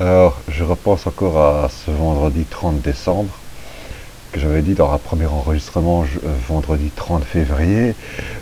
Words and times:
Alors, 0.00 0.40
je 0.48 0.64
repense 0.64 1.06
encore 1.06 1.38
à 1.38 1.68
ce 1.68 1.90
vendredi 1.90 2.46
30 2.46 2.80
décembre, 2.80 3.28
que 4.32 4.40
j'avais 4.40 4.62
dit 4.62 4.72
dans 4.72 4.90
un 4.90 4.96
premier 4.98 5.26
enregistrement 5.26 6.02
euh, 6.02 6.34
vendredi 6.48 6.90
30 6.90 7.22
février, 7.24 7.94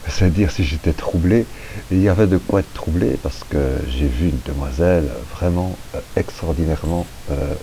c'est 0.06 0.30
dire 0.30 0.52
si 0.52 0.62
j'étais 0.62 0.92
troublé. 0.92 1.46
Il 1.90 2.00
y 2.00 2.08
avait 2.08 2.28
de 2.28 2.38
quoi 2.38 2.60
être 2.60 2.72
troublé 2.72 3.16
parce 3.20 3.42
que 3.42 3.58
j'ai 3.88 4.06
vu 4.06 4.28
une 4.28 4.38
demoiselle 4.44 5.10
vraiment 5.34 5.76
euh, 5.96 6.00
extraordinairement, 6.14 7.04
euh, 7.32 7.54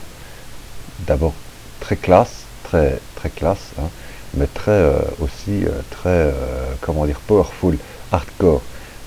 d'abord 1.00 1.34
très 1.80 1.96
classe, 1.96 2.44
très 2.64 3.00
très 3.16 3.30
classe, 3.30 3.72
hein, 3.80 3.90
mais 4.34 4.48
très 4.48 4.84
aussi 5.20 5.64
très 5.90 6.34
comment 6.82 7.06
dire 7.06 7.22
powerful, 7.22 7.78
hardcore. 8.12 8.62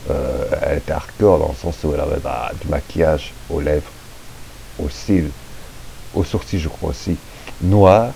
elle 0.09 0.79
était 0.79 0.93
hardcore 0.93 1.39
dans 1.39 1.49
le 1.49 1.55
sens 1.55 1.85
où 1.85 1.93
elle 1.93 2.01
avait 2.01 2.21
bah, 2.21 2.53
du 2.59 2.69
maquillage 2.69 3.35
aux 3.51 3.61
lèvres, 3.61 3.93
aux 4.79 4.89
cils, 4.89 5.31
aux 6.15 6.25
sourcils 6.25 6.59
je 6.59 6.69
crois 6.69 6.91
aussi, 6.91 7.17
noir, 7.63 8.13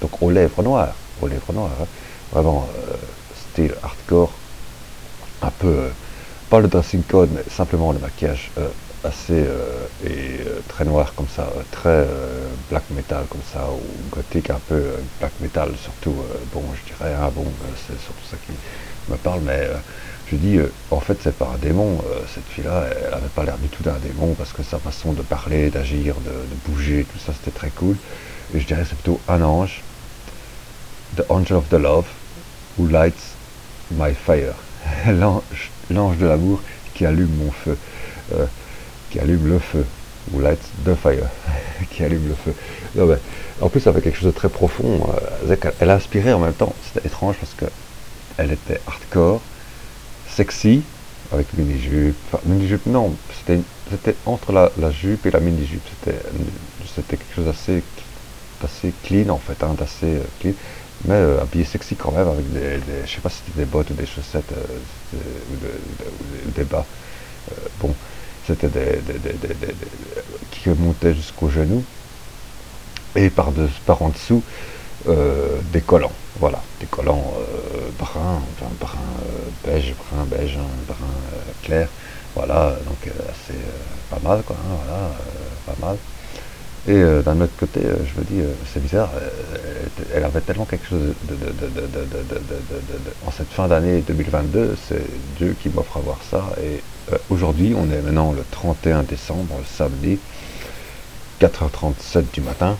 donc 0.00 0.22
aux 0.22 0.30
lèvres 0.30 0.62
noires, 0.62 0.94
aux 1.20 1.26
lèvres 1.26 1.52
noires, 1.52 1.70
hein. 1.80 1.86
vraiment 2.32 2.68
euh, 2.76 2.96
style 3.52 3.74
hardcore, 3.82 4.32
un 5.42 5.50
peu, 5.50 5.68
euh, 5.68 5.88
pas 6.50 6.60
le 6.60 6.68
dressing 6.68 7.02
code, 7.02 7.30
mais 7.32 7.42
simplement 7.48 7.92
le 7.92 7.98
maquillage 7.98 8.50
euh, 8.58 8.68
assez 9.02 9.46
et 10.02 10.40
très 10.66 10.86
noir 10.86 11.14
comme 11.14 11.28
ça, 11.28 11.52
très 11.70 12.06
black 12.70 12.84
metal 12.90 13.24
comme 13.28 13.42
ça, 13.52 13.68
ou 13.70 14.14
gothique 14.14 14.50
un 14.50 14.60
peu 14.68 14.82
black 15.20 15.32
metal, 15.40 15.70
surtout, 15.82 16.14
bon, 16.52 16.62
je 16.74 16.92
dirais, 16.92 17.14
hein, 17.14 17.30
bon, 17.34 17.46
c'est 17.86 17.98
surtout 18.00 18.24
ça 18.30 18.36
qui 18.46 18.52
me 19.10 19.16
parle, 19.16 19.40
mais 19.42 19.68
je 20.30 20.36
dis, 20.36 20.58
en 20.90 21.00
fait, 21.00 21.18
c'est 21.22 21.36
pas 21.36 21.52
un 21.54 21.58
démon, 21.58 22.02
cette 22.34 22.46
fille-là, 22.46 22.84
elle 22.88 23.10
n'avait 23.10 23.28
pas 23.34 23.44
l'air 23.44 23.58
du 23.58 23.68
tout 23.68 23.82
d'un 23.82 23.98
démon, 24.02 24.34
parce 24.34 24.52
que 24.52 24.62
sa 24.62 24.78
façon 24.78 25.12
de 25.12 25.22
parler, 25.22 25.70
d'agir, 25.70 26.14
de, 26.16 26.70
bouger, 26.70 27.06
tout 27.12 27.18
ça, 27.18 27.32
c'était 27.32 27.56
très 27.56 27.70
cool. 27.70 27.96
Et 28.54 28.60
je 28.60 28.66
dirais, 28.66 28.84
c'est 28.88 28.96
plutôt 28.96 29.20
un 29.28 29.42
ange, 29.42 29.82
the 31.16 31.24
angel 31.28 31.56
of 31.56 31.68
the 31.68 31.74
love, 31.74 32.06
who 32.78 32.86
lights 32.88 33.34
my 33.90 34.14
fire. 34.14 34.54
L'ange 35.90 36.16
de 36.18 36.26
l'amour 36.26 36.60
qui 36.94 37.04
allume 37.04 37.34
mon 37.36 37.50
feu, 37.50 37.76
euh, 38.34 38.46
qui 39.10 39.18
allume 39.18 39.46
le 39.46 39.58
feu, 39.58 39.84
who 40.32 40.40
lights 40.40 40.70
the 40.84 40.94
fire, 40.94 41.28
qui 41.90 42.04
allume 42.04 42.28
le 42.28 42.34
feu. 42.34 42.54
Non, 42.94 43.16
en 43.60 43.68
plus, 43.68 43.86
avait 43.86 44.00
quelque 44.00 44.16
chose 44.16 44.32
de 44.32 44.36
très 44.36 44.48
profond. 44.48 45.08
Euh, 45.48 45.56
elle 45.80 45.90
a 45.90 45.94
inspiré 45.94 46.32
en 46.32 46.38
même 46.38 46.54
temps. 46.54 46.74
C'était 46.86 47.06
étrange 47.06 47.36
parce 47.38 47.54
que 47.54 47.66
elle 48.36 48.52
était 48.52 48.80
hardcore, 48.86 49.40
sexy, 50.28 50.82
avec 51.32 51.52
mini-jupe. 51.54 52.16
Enfin, 52.28 52.42
mini-jupe, 52.46 52.86
non, 52.86 53.14
c'était 53.46 54.16
entre 54.26 54.52
la, 54.52 54.90
jupe 54.90 55.26
et 55.26 55.30
la 55.30 55.40
mini-jupe. 55.40 55.82
C'était 56.94 57.16
quelque 57.16 57.34
chose 57.34 57.46
d'assez 57.46 57.82
assez 58.64 58.92
clean 59.04 59.28
en 59.28 59.38
fait, 59.38 59.62
hein, 59.62 59.74
d'assez 59.78 60.16
euh, 60.16 60.22
clean 60.40 60.52
mais 61.06 61.14
euh, 61.14 61.42
habillé 61.42 61.64
sexy 61.64 61.96
quand 61.96 62.12
même, 62.12 62.28
avec 62.28 62.50
des, 62.52 62.80
je 63.04 63.10
sais 63.10 63.20
pas 63.20 63.28
si 63.28 63.42
c'était 63.44 63.60
des 63.60 63.66
bottes 63.66 63.90
ou 63.90 63.94
des 63.94 64.06
chaussettes 64.06 64.52
euh, 64.52 65.18
ou, 66.46 66.50
des 66.56 66.64
bas. 66.64 66.86
Bon, 67.78 67.94
c'était 68.46 68.68
des, 68.68 69.00
qui 70.50 70.68
montaient 70.70 71.14
jusqu'au 71.14 71.48
genou 71.48 71.82
et 73.16 73.30
par, 73.30 73.52
de, 73.52 73.68
par 73.86 74.02
en 74.02 74.10
dessous 74.10 74.42
des 75.06 75.82
collants, 75.82 76.12
voilà, 76.38 76.62
des 76.80 76.86
collants 76.86 77.34
bruns, 77.98 78.42
enfin 78.52 78.70
brun 78.80 78.98
beige, 79.62 79.94
brun 79.96 80.24
beige, 80.24 80.56
hein, 80.56 80.68
brun 80.86 81.14
clair, 81.62 81.88
voilà, 82.34 82.78
donc 82.86 83.10
assez 83.30 83.54
pas 84.08 84.18
mal 84.20 84.42
quoi, 84.42 84.56
hein, 84.56 84.76
voilà, 84.76 85.10
pas 85.66 85.76
mal. 85.86 85.98
Et 86.86 86.92
euh, 86.92 87.22
d'un 87.22 87.40
autre 87.40 87.56
côté, 87.58 87.80
euh, 87.82 87.96
je 88.04 88.12
me 88.20 88.26
dis, 88.26 88.42
euh, 88.42 88.52
c'est 88.70 88.82
bizarre, 88.82 89.10
elle 90.14 90.22
avait 90.22 90.42
tellement 90.42 90.66
quelque 90.66 90.86
chose 90.86 91.14
de, 91.28 91.34
en 93.26 93.30
cette 93.30 93.48
fin 93.48 93.68
d'année 93.68 94.04
2022, 94.06 94.76
c'est 94.86 95.00
Dieu 95.38 95.56
qui 95.62 95.70
m'offre 95.70 95.96
à 95.96 96.00
voir 96.00 96.18
ça. 96.30 96.44
Et 96.62 96.82
aujourd'hui, 97.30 97.74
on 97.74 97.90
est 97.90 98.02
maintenant 98.02 98.32
le 98.32 98.44
31 98.50 99.04
décembre, 99.04 99.62
samedi, 99.66 100.18
4h37 101.40 102.24
du 102.34 102.42
matin. 102.42 102.76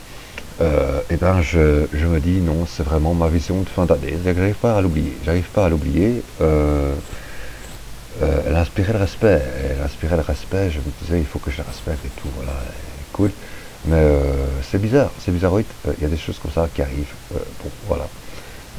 et 0.61 1.17
ben 1.17 1.41
je, 1.41 1.87
je, 1.95 2.07
me 2.07 2.21
dis 2.21 2.43
non, 2.43 2.67
c'est 2.67 2.83
vraiment 2.83 3.15
ma 3.15 3.29
vision 3.29 3.63
de 3.63 3.69
fin 3.69 3.87
d'année. 3.87 4.19
J'arrive 4.23 4.57
pas 4.57 4.77
à 4.77 4.83
l'oublier. 4.83 5.17
J'arrive 5.25 5.49
pas 5.49 5.65
à 5.65 5.71
l'oublier. 5.71 6.23
elle 6.41 6.93
inspirait 8.55 8.93
le 8.93 8.99
respect. 8.99 9.41
Elle 9.71 9.81
inspirait 9.83 10.17
le 10.17 10.23
respect. 10.23 10.71
Je 10.71 10.79
me 10.79 10.93
disais, 11.01 11.21
il 11.21 11.27
faut 11.27 11.39
que 11.39 11.51
je 11.51 11.57
la 11.59 11.65
respecte 11.65 12.05
et 12.05 12.11
tout. 12.21 12.29
Voilà, 12.37 12.53
cool. 13.13 13.31
Mais 13.87 13.97
euh, 13.97 14.47
c'est 14.63 14.81
bizarre, 14.81 15.11
c'est 15.19 15.31
bizarre, 15.31 15.55
euh, 15.57 15.63
Il 15.99 16.03
y 16.03 16.07
a 16.07 16.09
des 16.09 16.17
choses 16.17 16.39
comme 16.39 16.51
ça 16.51 16.69
qui 16.73 16.81
arrivent. 16.81 17.15
Euh, 17.35 17.39
voilà. 17.87 18.07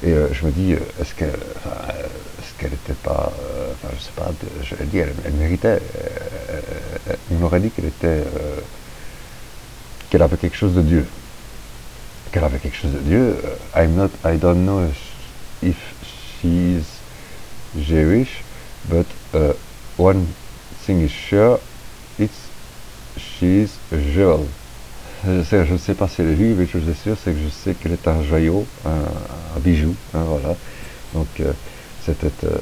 Et 0.04 0.14
je 0.34 0.46
me 0.46 0.52
dis, 0.52 0.74
est-ce 0.74 1.16
qu'elle 1.16 1.30
est 1.30 2.64
n'était 2.64 2.94
pas, 3.02 3.32
enfin, 3.72 3.94
je 3.98 4.04
sais 4.04 4.12
pas, 4.16 4.30
je 4.62 4.84
dit, 4.84 4.98
elle, 4.98 5.14
elle 5.26 5.34
méritait. 5.34 5.80
on 7.32 7.44
aurait 7.44 7.62
dit 7.62 7.70
qu'elle 7.70 7.86
était, 7.86 8.24
qu'elle 10.10 10.22
avait 10.22 10.38
quelque 10.38 10.58
chose 10.58 10.74
de 10.74 10.82
Dieu. 10.82 11.06
Qu'elle 12.32 12.44
avait 12.44 12.60
quelque 12.60 12.76
chose 12.76 12.92
de 12.92 13.00
Dieu. 13.00 13.38
I'm 13.74 13.96
not, 13.96 14.10
I 14.26 14.38
don't 14.38 14.66
know 14.66 14.86
if 15.64 15.78
she's 16.42 17.00
Jewish, 17.80 18.44
but 18.90 19.08
one 19.98 20.28
thing 20.86 21.02
is 21.02 21.10
sure, 21.10 21.60
it's 22.20 22.50
she's 23.18 23.80
a 23.92 23.98
je 25.26 25.74
ne 25.74 25.78
sais 25.78 25.94
pas 25.94 26.08
si 26.08 26.22
elle 26.22 26.30
est 26.30 26.36
juive, 26.36 26.56
mais 26.60 26.66
je 26.66 26.78
suis 26.78 27.02
sûr, 27.02 27.18
c'est 27.24 27.32
que 27.32 27.40
je 27.44 27.50
sais 27.50 27.74
qu'elle 27.74 27.94
est 27.94 28.08
un 28.08 28.24
joyau, 28.24 28.66
un, 28.86 29.60
bijou, 29.60 29.96
hein, 30.14 30.24
voilà. 30.26 30.56
Donc 31.14 31.28
euh, 31.40 31.52
c'était 32.06 32.28
euh, 32.44 32.58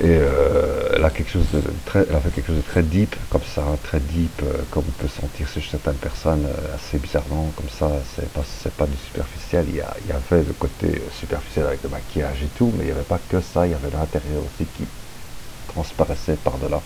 et 0.00 0.18
euh, 0.20 0.92
elle 0.94 1.04
a 1.04 1.10
quelque 1.10 1.32
chose 1.32 1.46
de 1.52 1.62
très, 1.84 2.00
elle 2.00 2.32
quelque 2.32 2.46
chose 2.46 2.56
de 2.56 2.62
très 2.62 2.82
deep, 2.82 3.16
comme 3.28 3.42
ça, 3.42 3.62
hein, 3.62 3.76
très 3.82 3.98
deep, 3.98 4.42
comme 4.70 4.84
on 4.88 5.02
peut 5.02 5.08
sentir 5.08 5.48
chez 5.48 5.62
certaines 5.68 5.96
personnes, 5.96 6.46
assez 6.74 6.98
bizarrement, 6.98 7.52
comme 7.56 7.68
ça. 7.68 7.90
C'est 8.14 8.30
pas, 8.32 8.44
pas 8.78 8.86
du 8.86 8.96
superficiel. 8.96 9.64
Il 9.68 9.76
y, 9.76 9.80
a, 9.80 9.94
il 10.04 10.08
y 10.08 10.12
avait 10.12 10.44
le 10.44 10.52
côté 10.52 11.02
superficiel 11.18 11.66
avec 11.66 11.82
le 11.82 11.88
maquillage 11.88 12.42
et 12.42 12.48
tout, 12.56 12.72
mais 12.76 12.84
il 12.84 12.86
n'y 12.86 12.92
avait 12.92 13.02
pas 13.02 13.18
que 13.28 13.40
ça. 13.40 13.66
Il 13.66 13.72
y 13.72 13.74
avait 13.74 13.90
l'intérieur 13.90 14.42
aussi 14.42 14.68
qui 14.76 14.84
transparaissait 15.68 16.36
par 16.44 16.56
delà. 16.58 16.80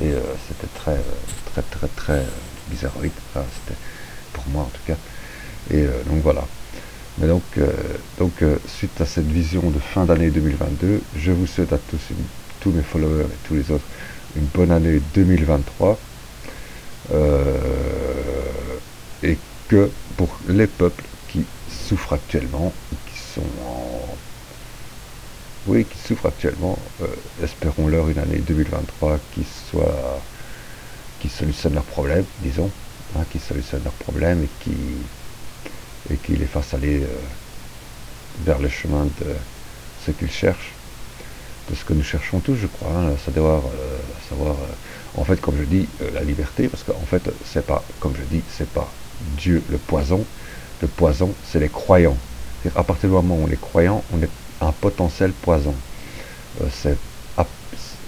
Et 0.00 0.12
c'était 0.48 0.72
très, 0.74 0.98
très, 1.52 1.62
très, 1.62 1.88
très 1.88 2.22
bizarroïde. 2.70 3.12
c'était 3.34 3.78
pour 4.32 4.44
moi 4.48 4.62
en 4.62 4.70
tout 4.70 4.82
cas. 4.86 4.96
Et 5.70 5.82
euh, 5.82 6.02
donc 6.06 6.22
voilà. 6.22 6.44
Mais 7.18 7.26
donc, 7.26 7.42
euh, 7.58 7.70
donc 8.18 8.42
euh, 8.42 8.56
suite 8.66 9.00
à 9.00 9.06
cette 9.06 9.26
vision 9.26 9.70
de 9.70 9.78
fin 9.78 10.04
d'année 10.04 10.30
2022, 10.30 11.02
je 11.16 11.32
vous 11.32 11.46
souhaite 11.46 11.72
à 11.72 11.78
tous, 11.78 12.00
tous 12.60 12.70
mes 12.70 12.82
followers 12.82 13.24
et 13.24 13.48
tous 13.48 13.54
les 13.54 13.70
autres, 13.70 13.84
une 14.36 14.46
bonne 14.46 14.70
année 14.70 15.00
2023. 15.14 15.98
et 19.22 19.38
que 19.68 19.90
pour 20.16 20.28
les 20.48 20.66
peuples 20.66 21.04
qui 21.28 21.44
souffrent 21.70 22.14
actuellement, 22.14 22.72
qui 23.06 23.18
sont 23.18 23.46
en... 23.66 24.16
Oui, 25.68 25.84
qui 25.84 25.98
souffrent 25.98 26.26
actuellement, 26.26 26.76
espérons-leur 27.42 28.08
une 28.08 28.18
année 28.18 28.38
2023 28.38 29.18
qui 29.34 29.44
soit... 29.70 30.20
qui 31.20 31.28
solutionne 31.28 31.74
leurs 31.74 31.84
problèmes, 31.84 32.24
disons, 32.40 32.70
Hein, 33.14 33.24
qui 33.30 33.38
solutionnent 33.38 33.84
leurs 33.84 33.92
problèmes 33.92 34.42
et 34.42 34.48
qui, 34.60 34.72
et 36.10 36.16
qui 36.16 36.34
les 36.34 36.46
fassent 36.46 36.72
aller 36.72 37.02
euh, 37.02 37.06
vers 38.42 38.58
le 38.58 38.70
chemin 38.70 39.04
de 39.04 39.34
ce 40.06 40.12
qu'ils 40.12 40.30
cherchent, 40.30 40.72
de 41.70 41.74
ce 41.74 41.84
que 41.84 41.92
nous 41.92 42.02
cherchons 42.02 42.40
tous, 42.40 42.54
je 42.54 42.66
crois, 42.66 42.90
hein, 42.90 43.12
savoir, 43.22 43.64
euh, 43.66 43.98
savoir 44.30 44.52
euh, 44.52 45.20
en 45.20 45.24
fait, 45.24 45.38
comme 45.42 45.58
je 45.58 45.64
dis, 45.64 45.88
la 46.14 46.22
liberté, 46.22 46.68
parce 46.68 46.84
qu'en 46.84 47.04
fait, 47.04 47.28
c'est 47.44 47.66
pas, 47.66 47.84
comme 48.00 48.14
je 48.16 48.22
dis, 48.22 48.42
c'est 48.48 48.70
pas 48.70 48.88
Dieu 49.36 49.62
le 49.68 49.76
poison, 49.76 50.24
le 50.80 50.88
poison, 50.88 51.34
c'est 51.42 51.60
les 51.60 51.68
croyants. 51.68 52.16
À 52.74 52.82
partir 52.82 53.10
du 53.10 53.14
moment 53.14 53.34
où 53.34 53.44
on 53.44 53.48
est 53.48 53.60
croyant, 53.60 54.04
on 54.10 54.22
est 54.22 54.30
un 54.62 54.72
potentiel 54.72 55.32
poison. 55.32 55.74
c'est 56.70 56.96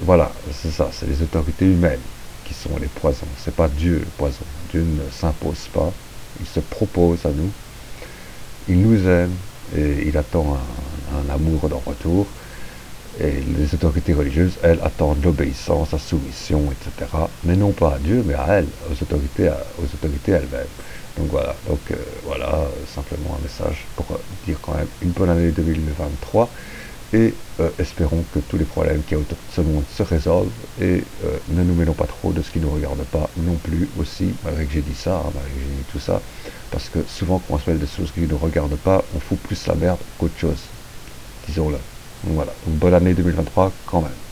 voilà, 0.00 0.32
c'est 0.50 0.70
ça, 0.70 0.90
c'est 0.92 1.06
les 1.06 1.22
autorités 1.22 1.64
humaines 1.64 2.02
qui 2.44 2.54
sont 2.54 2.76
les 2.80 2.86
poisons. 2.86 3.26
C'est 3.38 3.54
pas 3.54 3.68
Dieu 3.68 4.00
le 4.00 4.10
poison. 4.18 4.44
Dieu 4.70 4.82
ne 4.82 5.10
s'impose 5.10 5.68
pas. 5.72 5.92
Il 6.40 6.46
se 6.46 6.60
propose 6.60 7.24
à 7.26 7.30
nous. 7.30 7.50
Il 8.68 8.80
nous 8.80 9.06
aime 9.08 9.32
et 9.76 10.04
il 10.06 10.16
attend 10.16 10.56
un, 11.12 11.34
amour 11.34 11.64
en 11.64 11.90
retour. 11.90 12.26
Et 13.20 13.30
les 13.56 13.72
autorités 13.74 14.12
religieuses, 14.12 14.54
elles, 14.62 14.80
attendent 14.82 15.22
l'obéissance, 15.22 15.92
la 15.92 15.98
soumission, 15.98 16.62
etc. 16.72 17.10
Mais 17.44 17.54
non 17.54 17.70
pas 17.70 17.94
à 17.94 17.98
Dieu, 17.98 18.24
mais 18.26 18.34
à 18.34 18.46
elles, 18.58 18.66
aux 18.90 19.00
autorités, 19.00 19.50
aux 19.78 19.84
autorités 19.84 20.32
elles-mêmes. 20.32 20.66
Donc 21.16 21.28
voilà, 21.30 21.54
donc 21.68 21.78
euh, 21.92 21.94
voilà, 22.24 22.64
simplement 22.92 23.36
un 23.38 23.42
message 23.42 23.86
pour 23.94 24.06
dire 24.46 24.58
quand 24.60 24.74
même 24.74 24.88
une 25.00 25.10
bonne 25.10 25.30
année 25.30 25.52
2023 25.52 26.50
et 27.14 27.32
euh, 27.60 27.70
espérons 27.78 28.24
que 28.34 28.40
tous 28.40 28.58
les 28.58 28.64
problèmes 28.64 29.02
qui 29.06 29.14
y 29.14 29.16
a 29.16 29.20
autour 29.20 29.38
de 29.38 29.54
ce 29.54 29.60
monde 29.60 29.84
se 29.96 30.02
résolvent 30.02 30.50
et 30.80 31.04
euh, 31.24 31.38
ne 31.50 31.62
nous 31.62 31.74
mêlons 31.74 31.92
pas 31.92 32.06
trop 32.06 32.32
de 32.32 32.42
ce 32.42 32.50
qui 32.50 32.58
ne 32.58 32.64
nous 32.64 32.72
regarde 32.72 33.02
pas 33.04 33.30
non 33.36 33.54
plus 33.54 33.88
aussi, 34.00 34.34
malgré 34.44 34.66
que 34.66 34.72
j'ai 34.72 34.82
dit 34.82 34.96
ça, 34.96 35.16
hein, 35.16 35.30
malgré 35.32 35.52
que 35.52 35.60
j'ai 35.60 35.76
dit 35.76 35.84
tout 35.92 36.00
ça, 36.00 36.20
parce 36.72 36.88
que 36.88 36.98
souvent 37.06 37.38
quand 37.38 37.54
on 37.54 37.58
se 37.58 37.70
mêle 37.70 37.78
des 37.78 37.86
choses 37.86 38.10
qui 38.10 38.20
ne 38.20 38.26
nous 38.26 38.38
regardent 38.38 38.76
pas, 38.76 39.04
on 39.14 39.20
fout 39.20 39.38
plus 39.38 39.66
la 39.68 39.76
merde 39.76 39.98
qu'autre 40.18 40.36
chose, 40.36 40.58
disons-le. 41.46 41.78
voilà, 42.24 42.52
bonne 42.66 42.94
année 42.94 43.14
2023 43.14 43.72
quand 43.86 44.00
même. 44.00 44.23